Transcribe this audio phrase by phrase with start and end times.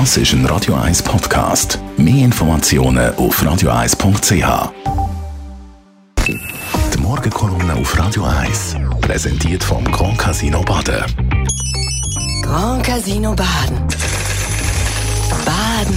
[0.00, 1.78] Das ist ein Radio 1 Podcast.
[1.96, 4.72] Mehr Informationen auf radio1.ch.
[6.26, 11.04] Die Morgenkolumne auf Radio 1 präsentiert vom Grand Casino Baden.
[12.42, 13.78] Grand Casino Baden.
[15.44, 15.94] Baden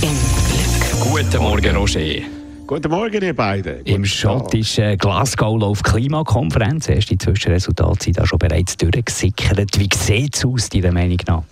[0.00, 0.16] im
[0.48, 1.12] Glück.
[1.12, 2.22] Guten Morgen, Roger.
[2.66, 3.84] Guten Morgen, ihr beiden.
[3.84, 6.88] Im schottischen Glasgow läuft Klimakonferenz.
[6.88, 9.78] Erste Zwischenresultate sind da schon bereits durchgesickert.
[9.78, 11.42] Wie sieht es aus, deiner Meinung nach?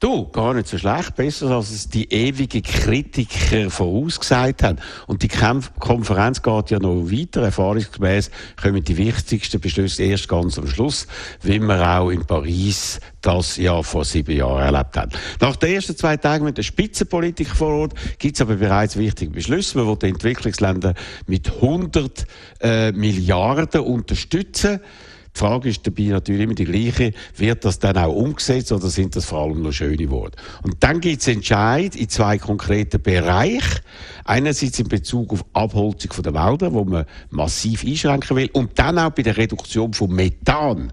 [0.00, 1.14] Du, gar nicht so schlecht.
[1.14, 4.78] Besser, als es die ewigen Kritiker vorausgesagt haben.
[5.06, 7.42] Und die Konferenz geht ja noch weiter.
[7.42, 8.30] Erfahrungsgemäß
[8.60, 11.06] kommen die wichtigsten Beschlüsse erst ganz am Schluss,
[11.42, 15.12] wie wir auch in Paris das ja vor sieben Jahren erlebt haben.
[15.40, 19.30] Nach den ersten zwei Tagen mit der Spitzenpolitik vor Ort gibt es aber bereits wichtige
[19.30, 19.78] Beschlüsse.
[19.78, 20.94] Man will die Entwicklungsländer
[21.26, 22.26] mit 100
[22.60, 24.80] äh, Milliarden unterstützen.
[25.34, 27.12] Die Frage ist dabei natürlich immer die gleiche.
[27.36, 30.36] Wird das dann auch umgesetzt oder sind das vor allem nur schöne Worte?
[30.62, 33.80] Und dann gibt es Entscheid in zwei konkreten Bereichen.
[34.24, 38.50] Einerseits in Bezug auf Abholzung der Wälder, wo man massiv einschränken will.
[38.52, 40.92] Und dann auch bei der Reduktion von Methan.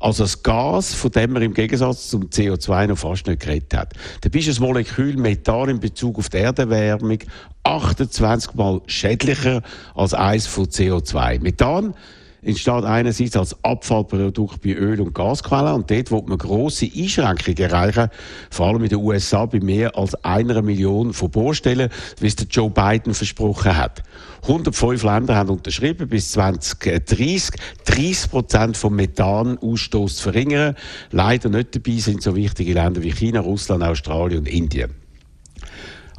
[0.00, 3.94] Also das Gas, von dem man im Gegensatz zum CO2 noch fast nicht geredet hat.
[4.20, 7.18] Da ist das Molekül Methan in Bezug auf die Erderwärmung
[7.64, 9.62] 28 mal schädlicher
[9.94, 11.40] als eins von CO2.
[11.40, 11.94] Methan
[12.42, 18.08] entsteht einerseits als Abfallprodukt bei Öl- und Gasquellen und dort wo man grosse Einschränkungen erreichen,
[18.50, 22.46] vor allem in den USA bei mehr als einer Million von Bohrstellen, wie es der
[22.46, 24.02] Joe Biden versprochen hat.
[24.42, 27.50] 105 Länder haben unterschrieben, bis 2030
[27.84, 30.76] 30 Prozent vom Methanausstoß zu verringern.
[31.10, 35.07] Leider nicht dabei sind so wichtige Länder wie China, Russland, Australien und Indien.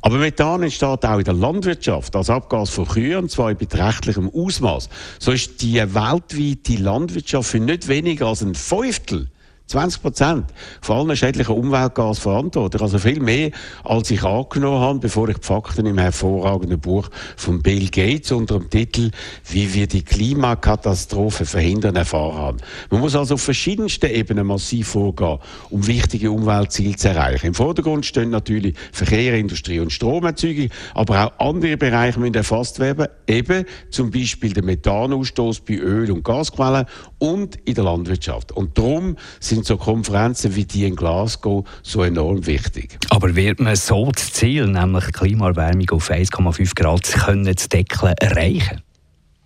[0.02, 4.30] Aber Methan entsteht auch in der Landwirtschaft als Abgas von Kühen, und zwar in beträchtlichem
[4.33, 4.89] Ausmaß.
[5.19, 9.30] So ist die weltweite Landwirtschaft für nicht weniger als ein Fünftel
[9.70, 10.45] 20 Prozent
[10.81, 12.81] von allen schädlichen Umweltgas verantwortlich.
[12.81, 13.52] Also viel mehr,
[13.84, 18.58] als ich angenommen habe, bevor ich die Fakten im hervorragenden Buch von Bill Gates unter
[18.58, 19.12] dem Titel
[19.45, 22.57] Wie wir die Klimakatastrophe verhindern erfahren haben.
[22.90, 25.38] Man muss also auf verschiedensten Ebenen massiv vorgehen,
[25.69, 27.46] um wichtige Umweltziele zu erreichen.
[27.46, 33.07] Im Vordergrund stehen natürlich Verkehr, Industrie und Stromerzeugung, aber auch andere Bereiche müssen erfasst werden,
[33.28, 36.88] eben zum Beispiel der Methanausstoß bei Öl- und Gasquellen
[37.19, 38.51] und in der Landwirtschaft.
[38.51, 42.97] Und darum sind sind so Konferenzen wie die in Glasgow so enorm wichtig.
[43.09, 48.81] Aber wird man so das Ziel, nämlich Klimaerwärmung auf 1,5 Grad können zu deckeln, erreichen?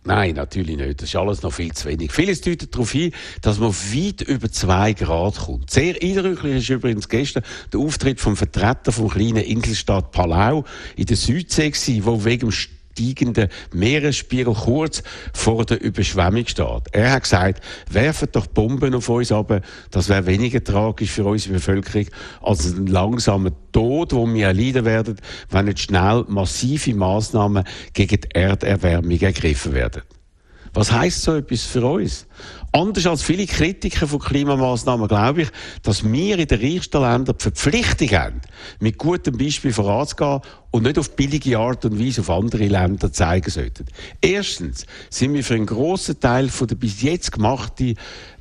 [0.06, 1.02] Nein, natürlich nicht.
[1.02, 2.12] Das ist alles noch viel zu wenig.
[2.12, 5.72] Vieles deutet darauf hin, dass man weit über zwei Grad kommt.
[5.72, 10.66] Sehr eindrücklich ist übrigens gestern der Auftritt vom Vertreter vom kleinen Inselstaat Palau
[10.98, 12.52] in der Südsee gewesen, wo wegen dem
[12.94, 16.84] steigenden Meeresspiegel kurz vor der Überschwemmung steht.
[16.92, 19.62] Er hat gesagt, werfen doch Bomben auf uns ab,
[19.92, 22.08] das wäre weniger tragisch für unsere Bevölkerung
[22.42, 25.18] als ein langsamer Tod, wo wir erleiden werden,
[25.50, 30.04] wenn nicht schnell massive Maßnahmen gegen die Erderwärmung ergriffen werden.
[30.74, 32.26] Was heißt so etwas für uns?
[32.72, 35.50] Anders als viele Kritiker von Klimamaßnahmen glaube ich,
[35.84, 38.42] dass wir in den reichsten Ländern die Verpflichtung haben,
[38.80, 40.40] mit gutem Beispiel voranzugehen
[40.72, 43.86] und nicht auf billige Art und Weise auf andere Länder zeigen sollten.
[44.20, 47.96] Erstens sind wir für einen grossen Teil von der bis jetzt gemachten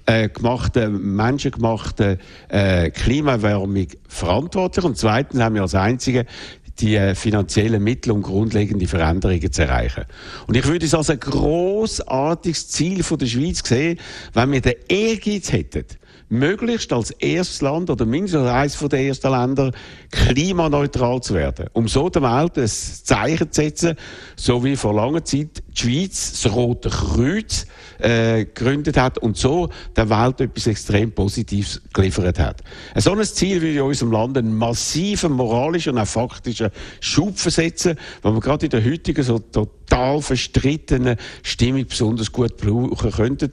[0.07, 2.19] äh, gemachten, menschengemachten
[2.49, 4.85] äh, Klimaerwärmung verantwortlich.
[4.85, 6.27] Und zweitens haben wir als Einzige
[6.81, 10.05] die äh, finanziellen Mittel, um grundlegende Veränderungen zu erreichen.
[10.47, 13.99] Und ich würde es als ein großartiges Ziel der Schweiz sehen,
[14.33, 15.85] wenn wir den Ehrgeiz hätten,
[16.33, 19.71] möglichst als erstes Land oder mindestens eines der ersten Länder
[20.11, 23.97] klimaneutral zu werden, um so der Welt ein Zeichen zu setzen,
[24.35, 27.67] so wie vor langer Zeit die Schweiz das Rote Kreuz
[27.99, 32.63] äh, gegründet hat und so der Welt etwas extrem Positives geliefert hat.
[32.95, 36.71] Ein solches Ziel würde unserem Land einen massiven moralischen und auch faktischen
[37.01, 43.11] Schub versetzen, weil wir gerade in der heutigen so total verstrittenen Stimmung besonders gut brauchen
[43.13, 43.51] könnten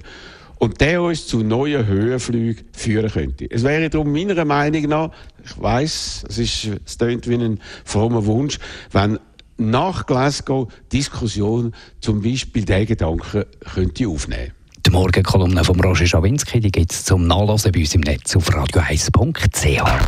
[0.59, 3.49] und der uns zu neuen Höhenflügen führen könnte.
[3.49, 5.11] Es wäre darum meiner Meinung nach,
[5.43, 8.59] ich weiß, es ist, es klingt wie ein frommer Wunsch,
[8.91, 9.17] wenn
[9.57, 14.51] nach Glasgow Diskussion zum Beispiel den Gedanken könnte aufnehmen.
[14.85, 18.49] Die Morgenkolumne von Roger Schawinski, die gibt es zum Nachlesen bei uns im Netz auf
[18.49, 20.07] radio1.ch.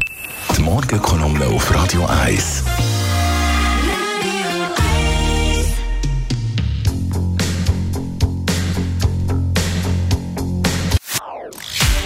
[0.57, 2.63] Die Morgenkolumne auf Radio 1.